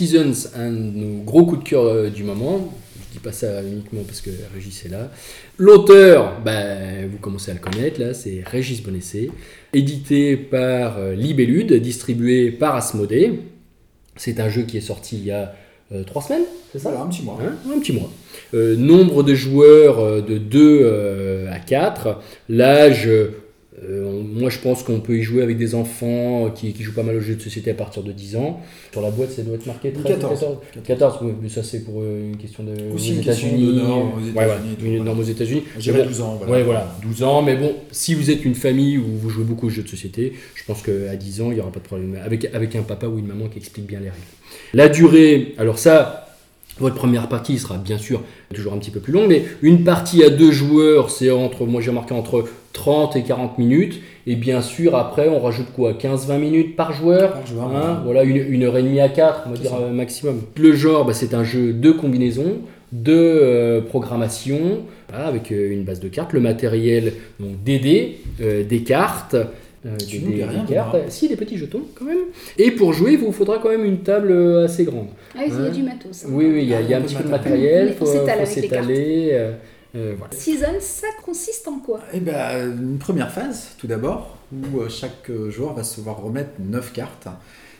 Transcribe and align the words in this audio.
Seasons, 0.00 0.48
un 0.56 0.70
de 0.70 0.96
nos 0.96 1.22
gros 1.24 1.44
coups 1.44 1.62
de 1.62 1.68
cœur 1.68 1.84
euh, 1.84 2.08
du 2.08 2.24
moment. 2.24 2.72
Je 2.96 3.12
dis 3.12 3.18
pas 3.18 3.32
ça 3.32 3.62
uniquement 3.62 4.00
parce 4.06 4.22
que 4.22 4.30
Régis 4.54 4.86
est 4.86 4.88
là. 4.88 5.10
L'auteur, 5.58 6.40
ben, 6.42 7.06
vous 7.06 7.18
commencez 7.18 7.50
à 7.50 7.54
le 7.54 7.60
connaître 7.60 8.00
là, 8.00 8.14
c'est 8.14 8.42
Régis 8.46 8.82
Bonessé. 8.82 9.30
Édité 9.74 10.38
par 10.38 10.96
euh, 10.96 11.14
Libellude, 11.14 11.74
distribué 11.74 12.50
par 12.50 12.76
Asmodée. 12.76 13.40
C'est 14.16 14.40
un 14.40 14.48
jeu 14.48 14.62
qui 14.62 14.78
est 14.78 14.80
sorti 14.80 15.18
il 15.18 15.26
y 15.26 15.32
a 15.32 15.54
euh, 15.92 16.04
trois 16.04 16.22
semaines, 16.22 16.44
c'est 16.70 16.78
ça 16.78 16.90
Voilà, 16.90 17.04
un 17.04 17.08
petit 17.08 17.22
mois. 17.24 17.36
Hein, 17.42 17.52
un 17.74 17.80
petit 17.80 17.92
mois. 17.92 18.10
Euh, 18.54 18.76
nombre 18.76 19.24
de 19.24 19.34
joueurs 19.34 19.98
euh, 19.98 20.20
de 20.20 20.38
2 20.38 21.48
à 21.50 21.58
4. 21.58 22.20
L'âge, 22.48 23.08
euh, 23.82 24.22
moi 24.22 24.50
je 24.50 24.58
pense 24.58 24.82
qu'on 24.82 25.00
peut 25.00 25.16
y 25.16 25.22
jouer 25.22 25.42
avec 25.42 25.56
des 25.56 25.74
enfants 25.74 26.46
euh, 26.46 26.50
qui, 26.50 26.72
qui 26.74 26.82
jouent 26.82 26.92
pas 26.94 27.02
mal 27.02 27.16
aux 27.16 27.20
jeux 27.20 27.34
de 27.36 27.40
société 27.40 27.70
à 27.70 27.74
partir 27.74 28.02
de 28.02 28.12
10 28.12 28.36
ans. 28.36 28.60
Sur 28.92 29.00
la 29.00 29.10
boîte, 29.10 29.30
ça 29.30 29.42
doit 29.42 29.54
être 29.54 29.66
marqué 29.66 29.90
13 29.92 30.04
ou 30.04 30.08
14. 30.08 30.40
14. 30.40 30.58
14, 30.84 31.18
oui, 31.22 31.32
mais 31.40 31.48
ça 31.48 31.62
c'est 31.62 31.80
pour 31.84 32.00
euh, 32.02 32.28
une 32.28 32.36
question 32.36 32.62
de 32.62 32.92
Aussi 32.94 33.12
aux 33.12 33.20
États-Unis. 33.22 33.76
normes 33.76 34.12
aux 34.12 34.38
Ouais, 34.38 34.44
États-Unis 34.44 35.00
norme 35.00 35.22
Mais 35.24 35.92
bon, 35.92 36.04
12 36.06 36.20
ans. 36.20 36.34
Voilà. 36.36 36.52
Ouais, 36.52 36.62
voilà, 36.62 36.94
12 37.02 37.22
ans, 37.22 37.42
mais 37.42 37.56
bon, 37.56 37.74
si 37.90 38.14
vous 38.14 38.30
êtes 38.30 38.44
une 38.44 38.54
famille 38.54 38.98
où 38.98 39.06
vous 39.16 39.30
jouez 39.30 39.44
beaucoup 39.44 39.68
aux 39.68 39.70
jeux 39.70 39.82
de 39.82 39.88
société, 39.88 40.34
je 40.54 40.64
pense 40.64 40.82
qu'à 40.82 41.16
10 41.16 41.40
ans, 41.40 41.50
il 41.50 41.54
n'y 41.54 41.60
aura 41.60 41.72
pas 41.72 41.80
de 41.80 41.84
problème. 41.84 42.18
Avec, 42.22 42.46
avec 42.52 42.76
un 42.76 42.82
papa 42.82 43.06
ou 43.06 43.18
une 43.18 43.26
maman 43.26 43.46
qui 43.48 43.58
explique 43.58 43.86
bien 43.86 44.00
les 44.00 44.10
règles. 44.10 44.22
La 44.74 44.88
durée, 44.90 45.54
alors 45.56 45.78
ça, 45.78 46.28
votre 46.78 46.96
première 46.96 47.28
partie 47.28 47.58
sera 47.58 47.78
bien 47.78 47.98
sûr 47.98 48.22
toujours 48.54 48.72
un 48.74 48.78
petit 48.78 48.90
peu 48.90 49.00
plus 49.00 49.12
longue, 49.12 49.28
mais 49.28 49.44
une 49.62 49.84
partie 49.84 50.22
à 50.22 50.30
deux 50.30 50.50
joueurs, 50.50 51.10
c'est 51.10 51.30
entre, 51.30 51.64
moi 51.66 51.80
j'ai 51.80 51.92
marqué 51.92 52.14
entre 52.14 52.44
30 52.72 53.16
et 53.16 53.22
40 53.22 53.58
minutes, 53.58 54.00
et 54.26 54.36
bien 54.36 54.60
sûr, 54.62 54.94
après, 54.94 55.28
on 55.28 55.40
rajoute 55.40 55.66
quoi 55.74 55.92
15-20 55.92 56.38
minutes 56.38 56.76
par 56.76 56.92
joueur 56.92 57.32
Par 57.32 57.46
joueur, 57.46 57.66
Hein, 57.74 57.94
ouais. 57.98 58.04
voilà, 58.04 58.22
une, 58.24 58.36
une 58.36 58.62
heure 58.62 58.76
et 58.76 58.82
demie 58.82 59.00
à 59.00 59.08
quatre, 59.08 59.42
on 59.46 59.50
va 59.50 59.56
dire 59.56 59.70
ça. 59.70 59.78
euh, 59.78 59.90
maximum. 59.92 60.42
Le 60.56 60.72
genre, 60.72 61.04
bah, 61.04 61.12
c'est 61.14 61.34
un 61.34 61.42
jeu 61.44 61.72
de 61.72 61.90
combinaison, 61.90 62.58
de 62.92 63.12
euh, 63.14 63.80
programmation, 63.80 64.80
voilà, 65.08 65.26
avec 65.26 65.50
euh, 65.52 65.72
une 65.72 65.84
base 65.84 66.00
de 66.00 66.08
cartes, 66.08 66.32
le 66.32 66.40
matériel, 66.40 67.12
donc 67.38 67.62
des 67.64 67.78
dés, 67.78 68.18
euh, 68.40 68.62
des 68.64 68.80
cartes. 68.82 69.34
euh, 69.34 69.96
Tu 70.08 70.18
des, 70.18 70.32
des- 70.34 70.44
rien, 70.44 70.64
des 70.64 70.74
cartes, 70.74 70.96
si 71.08 71.26
des 71.28 71.36
petits 71.36 71.56
jetons 71.56 71.82
quand 71.98 72.04
même. 72.04 72.18
Et 72.58 72.70
pour 72.70 72.92
jouer, 72.92 73.12
il 73.12 73.18
vous 73.18 73.32
faudra 73.32 73.58
quand 73.58 73.70
même 73.70 73.84
une 73.84 73.98
table 74.00 74.32
assez 74.64 74.84
grande. 74.84 75.06
Ah, 75.36 75.40
il 75.46 75.52
y 75.52 75.56
a 75.56 75.60
Hein 75.60 75.70
du 75.70 75.82
matos. 75.82 76.24
hein. 76.24 76.28
Oui, 76.32 76.46
oui, 76.52 76.60
il 76.62 76.68
y 76.68 76.74
a, 76.74 76.80
il 76.82 76.90
y 76.90 76.94
a 76.94 76.98
un 76.98 77.00
petit 77.02 77.14
peu 77.14 77.24
de 77.24 77.28
matériel. 77.30 77.86
Mais 77.86 77.92
faut, 77.94 78.06
s'étaler. 78.06 79.40
Voilà. 79.94 80.32
Season, 80.32 80.74
ça 80.80 81.08
consiste 81.24 81.66
en 81.68 81.78
quoi? 81.78 82.00
Eh 82.12 82.20
ben, 82.20 82.76
une 82.80 82.98
première 82.98 83.30
phase, 83.32 83.70
tout 83.78 83.86
d'abord, 83.86 84.36
où 84.52 84.80
euh, 84.80 84.88
chaque 84.88 85.30
euh, 85.30 85.50
joueur 85.50 85.74
va 85.74 85.84
se 85.84 86.00
voir 86.00 86.20
remettre 86.22 86.50
9 86.58 86.92
cartes. 86.92 87.28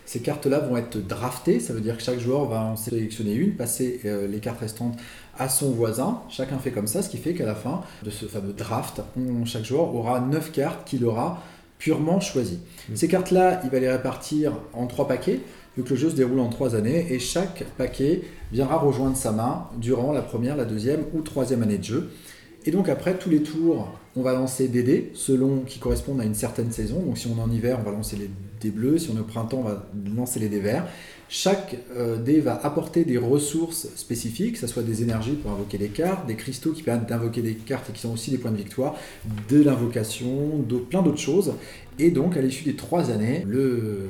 Ces 0.07 0.21
cartes-là 0.21 0.59
vont 0.59 0.77
être 0.77 0.99
draftées, 0.99 1.61
ça 1.61 1.73
veut 1.73 1.81
dire 1.81 1.97
que 1.97 2.03
chaque 2.03 2.19
joueur 2.19 2.47
va 2.47 2.63
en 2.63 2.77
sélectionner 2.77 3.33
une, 3.35 3.55
passer 3.55 4.01
euh, 4.05 4.27
les 4.27 4.39
cartes 4.41 4.59
restantes 4.61 4.99
à 5.39 5.49
son 5.49 5.71
voisin. 5.71 6.23
Chacun 6.29 6.59
fait 6.59 6.73
comme 6.73 6.89
ça, 6.89 7.03
ce 7.03 7.09
qui 7.09 7.17
fait 7.19 7.33
qu'à 7.33 7.47
la 7.47 7.55
fin 7.55 7.83
de 8.03 8.11
ce 8.11 8.27
fameux 8.27 8.53
draft, 8.53 9.03
on- 9.17 9.45
chaque 9.45 9.65
joueur 9.65 9.95
aura 9.95 10.21
9 10.21 10.51
cartes 10.51 10.85
qu'il 10.89 11.05
aura 11.05 11.41
purement 11.79 12.21
choisies. 12.21 12.59
Mm. 12.89 12.97
Ces 12.97 13.07
cartes-là, 13.09 13.61
il 13.65 13.71
va 13.71 13.79
les 13.79 13.91
répartir 13.91 14.53
en 14.73 14.87
3 14.87 15.07
paquets, 15.07 15.41
vu 15.77 15.83
que 15.85 15.91
le 15.91 15.97
jeu 15.97 16.11
se 16.11 16.17
déroule 16.17 16.41
en 16.41 16.49
3 16.49 16.75
années, 16.75 17.07
et 17.11 17.19
chaque 17.19 17.65
paquet 17.79 18.23
viendra 18.53 18.77
rejoindre 18.77 19.17
sa 19.17 19.33
main 19.33 19.67
durant 19.79 20.13
la 20.13 20.23
première, 20.23 20.57
la 20.57 20.65
deuxième 20.65 21.01
ou 21.15 21.21
troisième 21.23 21.63
année 21.63 21.79
de 21.79 21.85
jeu. 21.85 22.11
Et 22.67 22.71
donc 22.73 22.89
après, 22.89 23.17
tous 23.17 23.31
les 23.31 23.43
tours, 23.43 23.89
on 24.17 24.23
va 24.23 24.35
lancer 24.35 24.69
des 24.69 24.83
dés 24.83 25.11
selon 25.15 25.61
qui 25.61 25.79
correspondent 25.79 26.21
à 26.21 26.25
une 26.25 26.35
certaine 26.35 26.73
saison. 26.73 27.01
Donc 27.01 27.17
si 27.17 27.27
on 27.29 27.39
est 27.39 27.41
en 27.43 27.51
hiver, 27.51 27.79
on 27.81 27.85
va 27.89 27.93
lancer 27.97 28.17
les 28.17 28.29
dés 28.61 28.71
bleus. 28.71 28.99
Si 28.99 29.09
on 29.11 29.17
est 29.17 29.21
au 29.21 29.25
printemps, 29.25 29.61
on 29.61 29.69
va 29.69 29.87
lancer 30.15 30.41
les 30.41 30.49
dés 30.51 30.59
verts. 30.59 30.87
Chaque 31.31 31.77
euh, 31.97 32.17
dé 32.21 32.41
va 32.41 32.61
apporter 32.63 33.05
des 33.05 33.17
ressources 33.17 33.87
spécifiques, 33.95 34.55
que 34.55 34.59
ce 34.59 34.67
soit 34.67 34.83
des 34.83 35.03
énergies 35.03 35.35
pour 35.35 35.53
invoquer 35.53 35.79
des 35.79 35.89
cartes, 35.89 36.27
des 36.27 36.35
cristaux 36.35 36.73
qui 36.73 36.83
permettent 36.83 37.09
d'invoquer 37.09 37.41
des 37.41 37.55
cartes 37.55 37.89
et 37.89 37.93
qui 37.93 38.01
sont 38.01 38.13
aussi 38.13 38.31
des 38.33 38.37
points 38.39 38.51
de 38.51 38.57
victoire, 38.57 38.97
de 39.49 39.63
l'invocation, 39.63 40.59
d'autres- 40.59 40.87
plein 40.89 41.03
d'autres 41.03 41.19
choses. 41.19 41.53
Et 41.99 42.11
donc 42.11 42.37
à 42.37 42.43
l'issue 42.43 42.65
des 42.65 42.75
trois 42.75 43.11
années, 43.11 43.45
le 43.47 44.09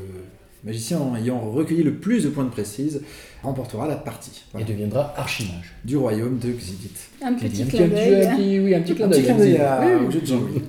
magicien 0.65 1.01
ayant 1.17 1.41
recueilli 1.51 1.83
le 1.83 1.95
plus 1.95 2.25
de 2.25 2.29
points 2.29 2.45
de 2.45 2.51
précise 2.51 3.03
remportera 3.43 3.89
la 3.89 3.97
partie 3.97 4.31
Et 4.31 4.49
Voilà. 4.53 4.67
deviendra 4.67 5.15
archimage. 5.17 5.75
du 5.85 5.97
royaume 5.97 6.39
de 6.39 6.51
Xidit. 6.53 6.91
Un 7.23 7.35
petit 7.35 7.63
Un 7.63 7.67
clin 7.67 7.85
un 7.85 7.89
d'œil. 7.89 8.27
un 8.27 8.37
petit- 8.37 8.59
oui, 8.61 8.75
un 8.75 8.81
petit 8.83 8.95
clin 8.95 9.07
Un 9.07 9.09
petit 9.09 9.23
d'œil. 9.23 9.27
clin 9.27 9.37
d'œil 9.39 9.57
allez-y. 9.57 9.93
à- 9.95 9.99
Oui. 9.99 10.07
au 10.07 10.11
jeu 10.11 10.21
de 10.21 10.27
Jean-Louis. 10.27 10.63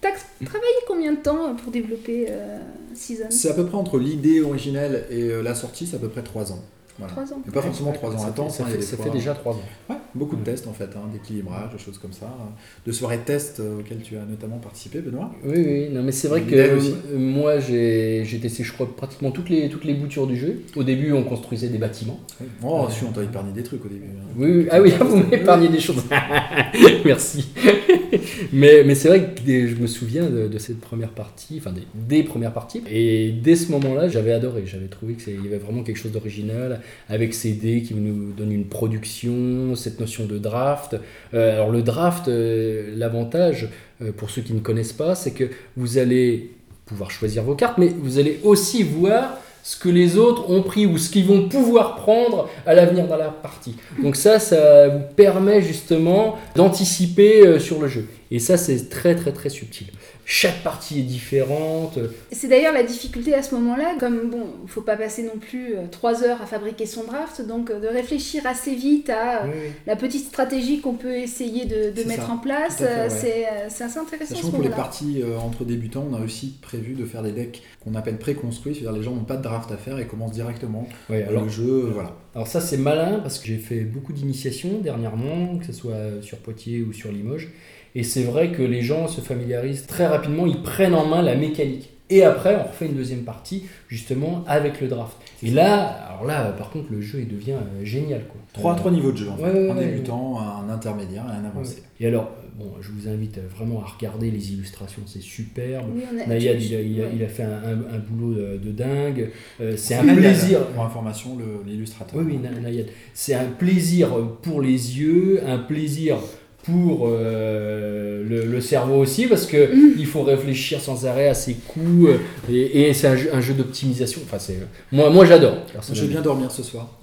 T'as 0.00 0.46
travaillé 0.46 0.72
combien 0.88 1.12
de 1.12 1.18
temps 1.18 1.54
pour 1.56 1.72
développer 1.72 2.26
euh, 2.30 2.58
Season? 2.94 3.26
C'est 3.30 3.50
à 3.50 3.54
peu 3.54 3.66
près 3.66 3.76
entre 3.76 3.98
l'idée 3.98 4.40
originelle 4.40 5.04
et 5.10 5.22
euh, 5.24 5.42
la 5.42 5.54
sortie, 5.54 5.86
c'est 5.86 5.96
à 5.96 5.98
peu 5.98 6.08
près 6.08 6.22
3 6.22 6.52
ans. 6.52 6.60
Voilà. 6.98 7.12
Trois 7.12 7.32
ans. 7.32 7.42
Mais 7.46 7.52
pas 7.52 7.62
forcément 7.62 7.92
3 7.92 8.14
ans 8.14 8.18
Ça 8.18 8.26
à 8.26 8.30
temps, 8.30 8.48
fait- 8.48 8.58
ça 8.58 8.64
hein, 8.64 8.66
fait, 8.72 8.82
ça 8.82 8.96
fois- 8.96 9.06
fait 9.06 9.10
déjà 9.12 9.32
3 9.34 9.54
ans. 9.54 9.62
Ouais, 9.88 9.96
beaucoup 10.14 10.36
de 10.36 10.40
Ouais. 10.40 10.46
tests 10.46 10.66
en 10.66 10.72
fait, 10.72 10.90
hein, 10.96 11.08
d'équilibrage, 11.12 11.72
de 11.72 11.78
choses 11.78 11.98
comme 11.98 12.12
ça, 12.12 12.26
hein. 12.26 12.50
de 12.86 12.92
soirées 12.92 13.18
tests 13.24 13.60
euh, 13.60 13.80
auxquelles 13.80 14.02
tu 14.02 14.16
as 14.16 14.24
notamment 14.24 14.58
participé, 14.58 15.00
Benoît. 15.00 15.30
Oui, 15.44 15.54
oui, 15.56 15.88
non, 15.90 16.02
mais 16.02 16.12
c'est 16.12 16.28
vrai 16.28 16.42
que 16.42 16.54
euh, 16.54 16.78
moi 17.16 17.58
j'ai 17.60 18.22
j'ai 18.24 18.38
testé, 18.38 18.64
je 18.64 18.72
crois, 18.72 18.88
pratiquement 18.94 19.30
toutes 19.30 19.48
les, 19.48 19.68
toutes 19.70 19.84
les 19.84 19.94
boutures 19.94 20.26
du 20.26 20.36
jeu. 20.36 20.60
Au 20.76 20.82
début, 20.82 21.12
on 21.12 21.22
construisait 21.22 21.68
des 21.68 21.78
bâtiments. 21.78 22.20
Oh, 22.62 22.84
Ouais. 22.86 22.92
si 22.92 23.04
on 23.04 23.12
t'a 23.12 23.22
épargné 23.22 23.52
des 23.52 23.62
trucs 23.62 23.84
au 23.84 23.88
début. 23.88 24.04
hein. 24.06 24.32
Oui, 24.36 24.50
oui. 24.58 24.66
ah 24.70 24.80
oui, 24.82 24.92
vous 25.00 25.22
m'épargnez 25.30 25.68
des 25.68 25.80
choses. 25.80 26.04
Merci. 27.04 27.48
mais 28.52 28.82
mais 28.84 28.94
c'est 28.94 29.08
vrai 29.08 29.24
que 29.34 29.40
des- 29.40 29.68
je 29.68 29.76
me 29.76 29.86
souviens 29.86 30.28
de, 30.28 30.48
de 30.48 30.58
cette 30.58 30.80
première 30.80 31.10
partie, 31.10 31.56
enfin 31.58 31.72
des, 31.72 31.82
des 31.94 32.22
premières 32.22 32.52
parties. 32.52 32.82
Et 32.90 33.32
dès 33.32 33.56
ce 33.56 33.70
moment-là, 33.72 34.08
j'avais 34.08 34.32
adoré. 34.32 34.64
J'avais 34.66 34.86
trouvé 34.88 35.14
qu'il 35.14 35.34
y 35.34 35.46
avait 35.46 35.58
vraiment 35.58 35.82
quelque 35.82 35.96
chose 35.98 36.12
d'original 36.12 36.79
avec 37.08 37.34
ces 37.34 37.52
dés 37.52 37.82
qui 37.82 37.94
nous 37.94 38.32
donnent 38.32 38.52
une 38.52 38.66
production, 38.66 39.74
cette 39.76 40.00
notion 40.00 40.26
de 40.26 40.38
draft. 40.38 40.96
Euh, 41.34 41.54
alors 41.54 41.70
le 41.70 41.82
draft, 41.82 42.28
euh, 42.28 42.92
l'avantage, 42.96 43.68
euh, 44.02 44.12
pour 44.12 44.30
ceux 44.30 44.42
qui 44.42 44.52
ne 44.52 44.60
connaissent 44.60 44.92
pas, 44.92 45.14
c'est 45.14 45.32
que 45.32 45.44
vous 45.76 45.98
allez 45.98 46.50
pouvoir 46.86 47.10
choisir 47.10 47.42
vos 47.42 47.54
cartes, 47.54 47.78
mais 47.78 47.88
vous 47.88 48.18
allez 48.18 48.40
aussi 48.42 48.82
voir 48.82 49.38
ce 49.62 49.76
que 49.76 49.90
les 49.90 50.16
autres 50.16 50.50
ont 50.50 50.62
pris 50.62 50.86
ou 50.86 50.96
ce 50.96 51.10
qu'ils 51.10 51.26
vont 51.26 51.48
pouvoir 51.48 51.96
prendre 51.96 52.48
à 52.66 52.74
l'avenir 52.74 53.06
dans 53.06 53.18
la 53.18 53.28
partie. 53.28 53.76
Donc 54.02 54.16
ça, 54.16 54.38
ça 54.38 54.88
vous 54.88 55.02
permet 55.14 55.60
justement 55.60 56.38
d'anticiper 56.56 57.58
sur 57.60 57.80
le 57.80 57.86
jeu. 57.86 58.06
Et 58.30 58.38
ça, 58.38 58.56
c'est 58.56 58.88
très 58.88 59.14
très 59.14 59.32
très 59.32 59.50
subtil. 59.50 59.88
Chaque 60.32 60.62
partie 60.62 61.00
est 61.00 61.02
différente. 61.02 61.98
C'est 62.30 62.46
d'ailleurs 62.46 62.72
la 62.72 62.84
difficulté 62.84 63.34
à 63.34 63.42
ce 63.42 63.52
moment-là, 63.56 63.96
comme 63.98 64.30
bon, 64.30 64.46
il 64.62 64.70
faut 64.70 64.80
pas 64.80 64.96
passer 64.96 65.24
non 65.24 65.40
plus 65.40 65.74
euh, 65.74 65.88
trois 65.90 66.22
heures 66.22 66.40
à 66.40 66.46
fabriquer 66.46 66.86
son 66.86 67.02
draft, 67.02 67.44
donc 67.44 67.68
euh, 67.68 67.80
de 67.80 67.88
réfléchir 67.88 68.46
assez 68.46 68.76
vite 68.76 69.10
à 69.10 69.46
euh, 69.46 69.48
la 69.88 69.96
petite 69.96 70.24
stratégie 70.26 70.80
qu'on 70.80 70.94
peut 70.94 71.16
essayer 71.16 71.64
de, 71.64 72.04
mettre 72.04 72.26
ça, 72.26 72.32
en 72.32 72.38
place, 72.38 72.78
ouais. 72.78 73.08
c'est 73.10 73.44
assez 73.44 73.98
intéressant 73.98 74.36
ce 74.36 74.36
Sachant 74.36 74.50
que 74.50 74.54
pour 74.54 74.62
les 74.62 74.70
parties 74.70 75.20
euh, 75.20 75.36
entre 75.36 75.64
débutants, 75.64 76.06
on 76.08 76.14
a 76.14 76.20
aussi 76.20 76.58
prévu 76.62 76.94
de 76.94 77.04
faire 77.06 77.24
des 77.24 77.32
decks 77.32 77.60
qu'on 77.82 77.96
appelle 77.96 78.18
préconstruits, 78.18 78.76
c'est-à-dire 78.76 78.92
les 78.92 79.02
gens 79.02 79.16
n'ont 79.16 79.24
pas 79.24 79.36
de 79.36 79.42
draft 79.42 79.72
à 79.72 79.78
faire 79.78 79.98
et 79.98 80.06
commencent 80.06 80.30
directement 80.30 80.88
Ouais, 81.08 81.24
alors, 81.24 81.42
le 81.42 81.48
jeu. 81.48 81.90
Voilà. 81.92 82.14
alors 82.36 82.46
ça, 82.46 82.60
c'est 82.60 82.76
malin 82.76 83.18
parce 83.18 83.40
que 83.40 83.48
j'ai 83.48 83.58
fait 83.58 83.80
beaucoup 83.80 84.12
d'initiations 84.12 84.78
dernièrement, 84.78 85.58
que 85.58 85.66
ce 85.66 85.72
soit 85.72 86.22
sur 86.22 86.38
Poitiers 86.38 86.82
ou 86.82 86.92
sur 86.92 87.10
Limoges. 87.10 87.48
Et 87.94 88.02
c'est 88.02 88.22
vrai 88.22 88.52
que 88.52 88.62
les 88.62 88.82
gens 88.82 89.08
se 89.08 89.20
familiarisent 89.20 89.86
très 89.86 90.06
rapidement, 90.06 90.46
ils 90.46 90.62
prennent 90.62 90.94
en 90.94 91.06
main 91.06 91.22
la 91.22 91.34
mécanique. 91.34 91.90
Et 92.12 92.24
après, 92.24 92.56
on 92.56 92.64
refait 92.68 92.86
une 92.86 92.94
deuxième 92.96 93.22
partie, 93.22 93.66
justement, 93.88 94.42
avec 94.48 94.80
le 94.80 94.88
draft. 94.88 95.16
Et 95.44 95.50
là, 95.50 95.84
alors 96.08 96.24
là, 96.24 96.50
par 96.58 96.70
contre, 96.70 96.86
le 96.90 97.00
jeu, 97.00 97.20
il 97.20 97.28
devient 97.28 97.52
euh, 97.52 97.84
génial. 97.84 98.22
Quoi. 98.26 98.40
Trois, 98.52 98.72
Euh, 98.72 98.76
trois 98.76 98.90
niveaux 98.90 99.12
de 99.12 99.16
jeu 99.16 99.28
en 99.30 99.36
fait. 99.36 99.44
ouais, 99.44 99.52
ouais, 99.52 99.70
un 99.70 99.76
ouais, 99.76 99.86
débutant, 99.86 100.40
un 100.40 100.68
intermédiaire 100.68 101.24
et 101.32 101.36
un 101.40 101.44
avancé. 101.48 101.84
Et 102.00 102.08
alors, 102.08 102.32
euh, 102.42 102.48
bon, 102.58 102.72
je 102.80 102.88
vous 102.90 103.08
invite 103.08 103.38
vraiment 103.56 103.80
à 103.80 103.84
regarder 103.86 104.28
les 104.32 104.52
illustrations, 104.52 105.02
c'est 105.06 105.22
superbe. 105.22 105.86
Oui, 105.94 106.02
a- 106.02 106.26
Nayad, 106.26 106.60
il 106.60 106.74
a, 106.74 106.80
il 106.80 107.00
a- 107.00 107.04
Ouais. 107.04 107.10
il 107.14 107.22
a 107.22 107.28
fait 107.28 107.44
un, 107.44 107.52
un- 107.52 107.94
un 107.94 107.98
boulot 108.00 108.34
de, 108.34 108.56
de 108.56 108.72
dingue. 108.72 109.30
Euh, 109.60 109.74
c'est 109.76 109.94
un 109.94 110.02
Nayad, 110.02 110.18
plaisir. 110.18 110.66
Pour 110.66 110.82
information, 110.84 111.38
l'illustrateur. 111.64 112.18
Oui, 112.20 112.24
oui, 112.32 112.38
Na- 112.42 112.50
Nayad. 112.58 112.86
C'est 113.14 113.34
un 113.34 113.44
plaisir 113.46 114.08
pour 114.42 114.62
les 114.62 114.98
yeux, 114.98 115.42
un 115.46 115.58
plaisir 115.58 116.16
pour 116.64 117.08
euh, 117.08 118.22
le, 118.28 118.44
le 118.44 118.60
cerveau 118.60 118.96
aussi, 118.96 119.26
parce 119.26 119.46
que 119.46 119.60
Mm. 119.74 119.94
il 119.98 120.06
faut 120.06 120.22
réfléchir 120.22 120.80
sans 120.80 121.06
arrêt 121.06 121.28
à 121.28 121.34
ses 121.34 121.54
coups. 121.54 122.08
euh, 122.10 122.18
Et, 122.50 122.88
et 122.88 122.94
c'est 122.94 123.06
un 123.08 123.40
jeu, 123.40 123.54
d'optimisation. 123.54 124.20
Enfin, 124.24 124.38
c'est 124.38 124.58
moi, 124.92 125.10
moi 125.10 125.24
j'adore. 125.24 125.56
Je 125.92 126.02
vais 126.02 126.08
bien 126.08 126.20
dormir 126.20 126.50
ce 126.50 126.62
soir. 126.62 126.98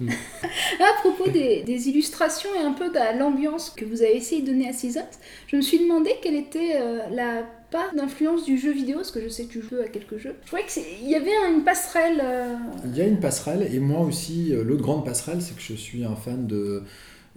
À 0.80 1.00
propos 1.00 1.30
des, 1.30 1.62
des 1.62 1.88
illustrations 1.88 2.50
et 2.60 2.64
un 2.64 2.72
peu 2.72 2.88
de 2.88 3.18
l'ambiance 3.18 3.70
que 3.70 3.84
vous 3.84 4.02
avez 4.02 4.16
essayé 4.16 4.42
de 4.42 4.46
donner 4.48 4.68
à 4.68 4.72
Seasons, 4.72 5.00
je 5.46 5.56
me 5.56 5.60
suis 5.62 5.78
demandé 5.80 6.10
quelle 6.22 6.36
était 6.36 6.76
euh, 6.80 6.98
la 7.12 7.42
part 7.70 7.94
d'influence 7.94 8.44
du 8.44 8.56
jeu 8.58 8.72
vidéo, 8.72 8.96
parce 8.96 9.10
que 9.10 9.20
je 9.22 9.28
sais 9.28 9.44
que 9.44 9.52
tu 9.52 9.60
joues 9.62 9.80
à 9.84 9.88
quelques 9.88 10.18
jeux. 10.18 10.34
Je 10.44 10.46
trouvais 10.48 10.64
qu'il 10.66 11.08
y 11.08 11.14
avait 11.14 11.30
une 11.52 11.64
passerelle. 11.64 12.20
euh, 12.22 12.54
Il 12.86 12.96
y 12.96 13.00
a 13.02 13.04
une 13.06 13.20
passerelle, 13.20 13.68
et 13.72 13.78
moi 13.78 14.00
aussi, 14.00 14.52
l'autre 14.64 14.82
grande 14.82 15.04
passerelle, 15.04 15.42
c'est 15.42 15.54
que 15.54 15.62
je 15.62 15.74
suis 15.74 16.04
un 16.04 16.16
fan 16.16 16.46
de, 16.46 16.82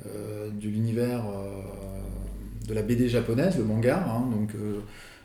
de 0.05 0.67
l'univers 0.69 1.23
euh, 1.27 1.61
de 2.67 2.73
la 2.73 2.81
BD 2.81 3.09
japonaise, 3.09 3.57
le 3.57 3.63
manga. 3.63 4.03
hein, 4.07 4.29
donc, 4.31 4.55
euh, 4.55 4.79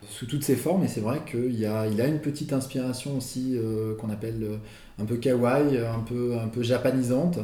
sous 0.09 0.25
toutes 0.25 0.43
ses 0.43 0.55
formes. 0.55 0.83
Et 0.83 0.87
c'est 0.87 1.01
vrai 1.01 1.21
qu'il 1.29 1.65
a, 1.65 1.87
il 1.87 2.01
a 2.01 2.07
une 2.07 2.19
petite 2.19 2.53
inspiration 2.53 3.17
aussi 3.17 3.53
euh, 3.57 3.95
qu'on 3.95 4.09
appelle 4.09 4.43
euh, 4.43 4.57
un 5.01 5.05
peu 5.05 5.17
kawaii, 5.17 5.77
un 5.77 5.99
peu, 5.99 6.37
un 6.37 6.47
peu 6.47 6.63
japanisante. 6.63 7.39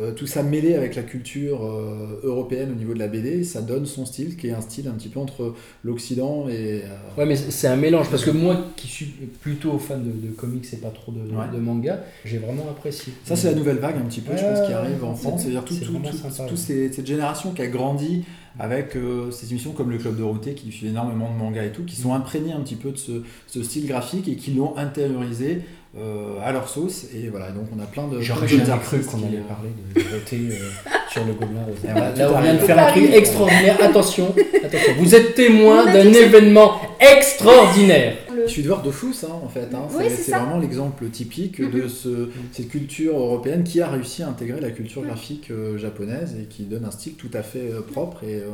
Euh, 0.00 0.12
tout 0.12 0.26
ça 0.26 0.42
mêlé 0.42 0.74
avec 0.74 0.94
la 0.94 1.02
culture 1.02 1.64
euh, 1.64 2.20
européenne 2.22 2.70
au 2.70 2.74
niveau 2.74 2.94
de 2.94 2.98
la 3.00 3.08
BD, 3.08 3.42
ça 3.42 3.62
donne 3.62 3.84
son 3.86 4.06
style, 4.06 4.36
qui 4.36 4.46
est 4.48 4.52
un 4.52 4.60
style 4.60 4.86
un 4.88 4.92
petit 4.92 5.08
peu 5.08 5.18
entre 5.18 5.54
l'Occident 5.82 6.48
et. 6.48 6.82
euh, 6.84 6.88
Ouais, 7.20 7.26
mais 7.26 7.34
c'est 7.36 7.66
un 7.68 7.76
mélange 7.76 8.08
parce 8.10 8.24
que 8.24 8.30
moi 8.30 8.66
qui 8.76 8.86
suis 8.86 9.06
plutôt 9.40 9.78
fan 9.78 10.04
de, 10.04 10.26
de 10.28 10.32
comics 10.32 10.66
et 10.72 10.76
pas 10.76 10.90
trop 10.90 11.10
de, 11.12 11.18
de- 11.20 11.34
Ouais. 11.34 11.44
de 11.52 11.58
manga, 11.58 12.04
j'ai 12.24 12.38
vraiment 12.38 12.66
apprécié. 12.70 13.12
Ça, 13.24 13.34
c'est 13.36 13.48
la 13.50 13.56
nouvelle 13.56 13.78
vague 13.78 13.96
un 13.96 14.06
petit 14.08 14.20
peu, 14.20 14.36
je 14.36 14.42
pense, 14.44 14.66
qui 14.66 14.72
arrive 14.72 15.02
en 15.04 15.14
France. 15.14 15.42
C'est-à-dire 15.42 15.64
tout, 15.64 15.74
tout, 15.74 15.92
tout- 15.92 16.46
toute 16.48 16.58
cette 16.58 17.06
génération 17.06 17.52
qui 17.52 17.62
a 17.62 17.66
grandi 17.66 18.24
avec 18.60 18.96
ces 19.30 19.50
émissions 19.50 19.70
comme 19.72 19.90
le 19.90 19.98
Club 19.98 20.16
Dorothée, 20.16 20.54
qui 20.54 20.66
diffuse 20.66 20.88
énormément 20.90 21.30
de 21.32 21.36
mangas 21.38 21.64
et 21.64 21.70
tout, 21.70 21.84
qui 21.84 21.94
sont 21.96 22.12
imprégnés 22.14 22.52
un 22.52 22.60
petit 22.60 22.74
peu 22.74 22.90
de 22.90 22.96
ce, 22.96 23.22
ce 23.46 23.62
style 23.62 23.86
graphique 23.86 24.26
et 24.28 24.34
qui 24.36 24.50
l'ont 24.52 24.76
intériorisé 24.76 25.60
euh, 25.96 26.38
à 26.44 26.52
leur 26.52 26.68
sauce. 26.68 27.06
Et 27.14 27.28
voilà, 27.28 27.50
donc 27.50 27.66
on 27.74 27.80
a 27.80 27.86
plein 27.86 28.06
de. 28.08 28.20
J'aurais 28.20 28.46
de 28.46 28.58
jamais 28.58 28.78
cru 28.82 29.00
qu'on 29.00 29.18
allait 29.18 29.38
parler 29.38 29.70
de 29.94 30.00
Dorothée 30.02 30.48
euh, 30.50 30.90
sur 31.10 31.24
le 31.24 31.32
Gobelin 31.32 31.64
Rose. 31.66 31.76
Voilà, 31.82 32.14
Là, 32.14 32.32
on 32.34 32.40
vient 32.40 32.54
de 32.54 32.58
faire 32.58 32.78
un 32.78 32.90
truc 32.90 33.10
extraordinaire. 33.12 33.76
Attention, 33.82 34.34
attention. 34.62 34.92
Vous 34.98 35.14
êtes 35.14 35.34
témoin 35.34 35.86
d'un 35.86 36.12
événement 36.12 36.80
extraordinaire. 37.00 38.16
Je 38.46 38.52
suis 38.52 38.62
de 38.62 38.68
voir 38.68 38.82
Dofus, 38.82 39.24
hein, 39.24 39.32
en 39.44 39.48
fait. 39.48 39.68
Hein. 39.74 39.88
Oui, 39.94 40.04
c'est 40.08 40.30
ça. 40.30 40.38
vraiment 40.38 40.58
l'exemple 40.58 41.08
typique 41.10 41.60
de 41.60 41.88
ce, 41.88 42.30
cette 42.52 42.68
culture 42.68 43.18
européenne 43.18 43.64
qui 43.64 43.80
a 43.80 43.88
réussi 43.88 44.22
à 44.22 44.28
intégrer 44.28 44.60
la 44.60 44.70
culture 44.70 45.02
graphique 45.02 45.50
euh, 45.50 45.76
japonaise 45.78 46.36
et 46.40 46.44
qui 46.44 46.64
donne 46.64 46.84
un 46.84 46.90
style 46.90 47.14
tout 47.14 47.30
à 47.34 47.42
fait 47.42 47.70
euh, 47.70 47.80
propre 47.80 48.24
et, 48.24 48.36
euh, 48.36 48.48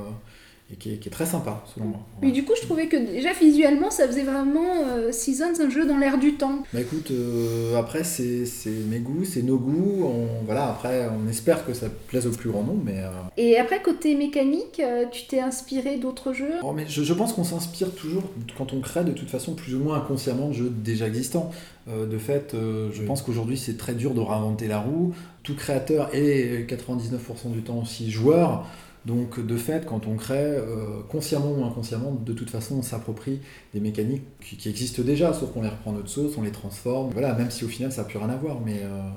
et 0.72 0.76
qui, 0.76 0.94
est, 0.94 0.96
qui 0.96 1.08
est 1.08 1.12
très 1.12 1.26
sympa, 1.26 1.62
selon 1.75 1.87
moi. 1.88 2.00
Mais 2.22 2.31
du 2.32 2.43
coup, 2.44 2.52
je 2.56 2.62
trouvais 2.66 2.87
que 2.88 2.96
déjà 2.96 3.32
visuellement, 3.34 3.90
ça 3.90 4.06
faisait 4.06 4.22
vraiment 4.22 4.64
euh, 4.88 5.12
Seasons 5.12 5.61
un 5.61 5.69
jeu 5.69 5.87
dans 5.87 5.99
l'air 5.99 6.16
du 6.19 6.34
temps. 6.34 6.61
Bah 6.72 6.81
écoute, 6.81 7.11
euh, 7.11 7.76
après 7.78 8.02
c'est 8.02 8.46
c'est 8.46 8.70
mes 8.70 8.99
goûts, 9.00 9.25
c'est 9.25 9.43
nos 9.43 9.58
goûts. 9.58 10.05
On, 10.05 10.44
voilà, 10.46 10.69
après 10.70 11.06
on 11.08 11.28
espère 11.28 11.66
que 11.66 11.75
ça 11.75 11.88
plaise 12.08 12.26
au 12.26 12.31
plus 12.31 12.50
grand 12.50 12.62
nombre, 12.62 12.82
mais, 12.82 12.99
euh, 12.99 13.11
Et 13.37 13.58
après, 13.58 13.82
côté 13.82 14.14
mécanique, 14.14 14.81
euh, 14.81 15.05
tu 15.12 15.26
t'es 15.26 15.40
inspiré 15.40 15.99
d'autres 15.99 16.32
jeux? 16.32 16.55
Oh, 16.62 16.72
mais 16.75 16.87
je, 16.88 17.02
je 17.02 17.12
pense 17.12 17.34
qu'on 17.34 17.44
s'inspire 17.44 17.94
toujours 17.94 18.22
quand 18.56 18.72
on 18.72 18.81
crée 18.81 19.05
de 19.05 19.12
toute 19.12 19.28
façon 19.31 19.52
plus 19.55 19.75
ou 19.75 19.81
moins 19.81 19.99
inconsciemment 19.99 20.49
de 20.49 20.55
jeux 20.55 20.72
déjà 20.75 21.06
existants. 21.06 21.50
Euh, 21.88 22.06
de 22.06 22.17
fait, 22.17 22.55
euh, 22.55 22.88
je 22.94 23.00
Oui. 23.00 23.06
pense 23.06 23.20
qu'aujourd'hui 23.20 23.58
c'est 23.58 23.76
très 23.76 23.93
dur 23.93 24.14
de 24.14 24.20
réinventer 24.20 24.67
la 24.67 24.78
roue. 24.78 25.12
Tout 25.43 25.55
créateur 25.55 26.08
est 26.14 26.67
99% 26.67 27.52
du 27.52 27.60
temps 27.60 27.81
aussi 27.82 28.10
joueur. 28.10 28.67
Donc 29.06 29.45
de 29.45 29.56
fait, 29.56 29.85
quand 29.87 30.06
on 30.06 30.17
crée, 30.17 30.37
euh, 30.39 31.03
consciemment 31.09 31.53
ou 31.53 31.65
inconsciemment, 31.65 32.12
de 32.12 32.33
toute 32.33 32.51
façon 32.51 32.77
on 32.77 32.83
s'approprie 32.83 33.41
des 33.75 33.81
mécaniques 33.81 34.25
qui, 34.41 34.56
qui 34.56 34.69
existent 34.69 35.03
déjà, 35.03 35.33
sauf 35.35 35.53
qu'on 35.53 35.62
les 35.62 35.69
reprend 35.69 35.93
notre 35.93 36.09
sauce, 36.09 36.37
on 36.39 36.43
les 36.43 36.53
transforme. 36.53 37.11
Voilà, 37.12 37.35
même 37.35 37.51
si 37.51 37.65
au 37.65 37.69
final 37.69 37.93
ça 37.93 38.03
n'a 38.03 38.09
plus 38.09 38.19
rien 38.19 38.31
à 38.31 38.37
voir, 38.37 38.61
mais... 38.65 38.81
euh, 38.83 39.11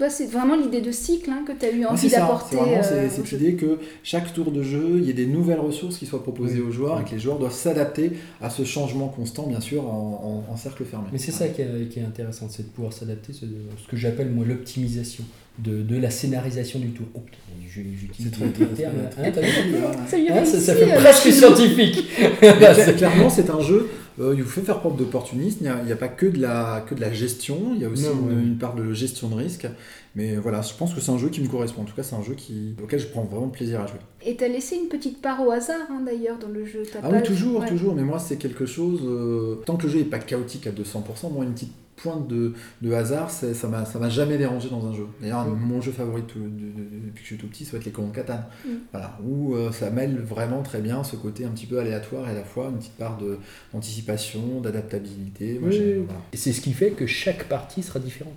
Toi, 0.00 0.08
c'est 0.08 0.24
vraiment 0.30 0.56
l'idée 0.56 0.80
de 0.80 0.90
cycle 0.90 1.28
hein, 1.28 1.44
que 1.46 1.52
tu 1.52 1.66
as 1.66 1.70
eu 1.72 1.84
envie 1.84 2.08
d'apporter. 2.08 2.56
c'est 2.56 2.56
vraiment 2.56 2.82
euh, 2.90 3.08
cette 3.14 3.32
idée 3.32 3.52
que 3.52 3.78
chaque 4.02 4.32
tour 4.32 4.50
de 4.50 4.62
jeu, 4.62 4.94
il 4.96 5.04
y 5.04 5.10
ait 5.10 5.12
des 5.12 5.26
nouvelles 5.26 5.60
ressources 5.60 5.98
qui 5.98 6.06
soient 6.06 6.22
proposées 6.22 6.60
Oui. 6.62 6.68
aux 6.68 6.72
joueurs 6.72 6.96
Oui. 6.96 7.02
et 7.06 7.10
que 7.10 7.14
les 7.14 7.20
joueurs 7.20 7.38
doivent 7.38 7.52
s'adapter 7.52 8.12
à 8.40 8.48
ce 8.48 8.64
changement 8.64 9.08
constant, 9.08 9.42
bien 9.46 9.60
sûr, 9.60 9.84
en, 9.86 10.42
en- 10.48 10.52
en 10.52 10.56
cercle 10.56 10.84
fermé. 10.86 11.04
Mais 11.12 11.18
c'est 11.18 11.32
ça 11.32 11.48
qui 11.48 11.60
est, 11.60 11.88
qui 11.90 11.98
est 11.98 12.02
intéressant, 12.04 12.46
c'est 12.48 12.62
de 12.62 12.68
pouvoir 12.72 12.94
s'adapter, 12.94 13.34
c'est 13.38 13.44
de- 13.44 13.56
ce 13.84 13.90
que 13.90 13.96
j'appelle 13.98 14.30
moi 14.30 14.46
l'optimisation 14.48 15.22
de, 15.58 15.82
de 15.82 15.96
la 15.98 16.08
scénarisation 16.08 16.78
du 16.78 16.88
tour. 16.92 17.04
Oh, 17.14 17.20
j'utilise 17.68 18.08
C'est 18.18 18.30
très, 18.30 18.48
très, 18.48 18.64
termes, 18.74 18.94
très, 19.10 19.28
hein. 19.28 19.32
Ça 20.08 20.16
Hein, 20.16 20.34
réussit, 20.34 20.54
ça, 20.54 20.60
ça 20.60 20.74
fait 20.76 20.94
presque 20.94 21.30
scientifique. 21.30 22.04
Clairement, 22.96 23.28
c'est 23.28 23.50
un 23.50 23.60
jeu, 23.60 23.90
euh, 24.20 24.34
il 24.36 24.42
vous 24.42 24.48
fait 24.48 24.60
faire 24.60 24.80
preuve 24.80 24.96
d'opportunisme, 24.96 25.58
il 25.80 25.86
n'y 25.86 25.92
a, 25.92 25.96
pas 25.96 26.08
que 26.08 26.26
de, 26.26 26.38
la, 26.40 26.84
que 26.88 26.94
de 26.94 27.00
la 27.00 27.12
gestion, 27.12 27.72
il 27.74 27.80
y 27.80 27.84
a 27.84 27.88
aussi 27.88 28.04
Non, 28.04 28.28
une, 28.30 28.36
ouais. 28.36 28.42
une 28.42 28.58
part 28.58 28.74
de 28.74 28.92
gestion 28.92 29.28
de 29.28 29.34
risque. 29.34 29.66
Mais 30.16 30.36
voilà, 30.36 30.60
je 30.62 30.74
pense 30.74 30.92
que 30.92 31.00
c'est 31.00 31.12
un 31.12 31.18
jeu 31.18 31.28
qui 31.28 31.40
me 31.40 31.46
correspond. 31.48 31.82
En 31.82 31.84
tout 31.84 31.94
cas, 31.94 32.02
c'est 32.02 32.16
un 32.16 32.22
jeu 32.22 32.34
qui, 32.34 32.74
auquel 32.82 32.98
je 32.98 33.06
prends 33.06 33.22
vraiment 33.22 33.48
plaisir 33.48 33.80
à 33.80 33.86
jouer. 33.86 34.00
Et 34.26 34.34
t'as 34.36 34.48
laissé 34.48 34.76
une 34.76 34.88
petite 34.88 35.22
part 35.22 35.40
au 35.46 35.50
hasard 35.52 35.86
hein, 35.90 36.02
d'ailleurs 36.04 36.38
dans 36.38 36.48
le 36.48 36.64
jeu. 36.64 36.82
T'as 36.92 36.98
Ah 37.02 37.08
pas- 37.08 37.16
oui, 37.16 37.22
toujours, 37.22 37.60
ouais. 37.60 37.68
toujours. 37.68 37.94
Mais 37.94 38.02
moi, 38.02 38.18
c'est 38.18 38.36
quelque 38.36 38.66
chose. 38.66 39.00
euh, 39.04 39.56
tant 39.66 39.76
que 39.76 39.84
le 39.84 39.88
jeu 39.92 39.98
n'est 40.00 40.04
pas 40.04 40.18
chaotique 40.18 40.66
à 40.66 40.72
200%, 40.72 41.32
moi, 41.32 41.44
une 41.44 41.52
petite 41.52 41.72
pointe 42.02 42.26
de, 42.28 42.54
de 42.82 42.92
hasard, 42.92 43.30
ça 43.30 43.46
m'a 43.68 43.84
ça 43.84 43.98
m'a 43.98 44.08
jamais 44.08 44.38
dérangé 44.38 44.68
dans 44.70 44.86
un 44.86 44.92
jeu. 44.94 45.06
D'ailleurs, 45.20 45.46
Mm. 45.46 45.58
mon 45.60 45.80
jeu 45.80 45.92
favori 45.92 46.22
de 46.22 46.28
de- 46.40 47.06
depuis 47.06 47.12
que 47.14 47.20
je 47.20 47.24
suis 47.26 47.36
tout 47.36 47.46
petit, 47.48 47.64
ça 47.64 47.72
va 47.72 47.78
être 47.78 47.84
les 47.84 47.92
Colons 47.92 48.08
de 48.08 48.14
Catane. 48.14 48.44
Mm. 48.64 48.68
Voilà, 48.92 49.18
où 49.24 49.54
euh, 49.54 49.70
ça 49.72 49.90
mêle 49.90 50.18
vraiment 50.20 50.62
très 50.62 50.80
bien 50.80 51.02
ce 51.04 51.16
côté 51.16 51.44
un 51.44 51.50
petit 51.50 51.66
peu 51.66 51.78
aléatoire 51.78 52.26
et 52.28 52.30
à 52.32 52.34
la 52.34 52.44
fois 52.44 52.68
une 52.70 52.78
petite 52.78 52.96
part 52.96 53.18
d'anticipation, 53.72 54.60
d'adaptabilité. 54.60 55.58
Moi, 55.60 55.70
Oui. 55.70 55.78
voilà. 56.06 56.20
Et 56.32 56.36
c'est 56.36 56.52
ce 56.52 56.60
qui 56.60 56.72
fait 56.72 56.90
que 56.90 57.06
chaque 57.06 57.44
partie 57.48 57.82
sera 57.82 57.98
différente. 57.98 58.36